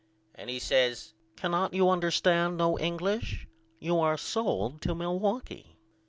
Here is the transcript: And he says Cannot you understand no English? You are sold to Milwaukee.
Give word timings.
And 0.33 0.49
he 0.49 0.57
says 0.57 1.13
Cannot 1.35 1.75
you 1.75 1.87
understand 1.91 2.57
no 2.57 2.75
English? 2.79 3.45
You 3.77 3.99
are 3.99 4.17
sold 4.17 4.81
to 4.81 4.95
Milwaukee. 4.95 5.77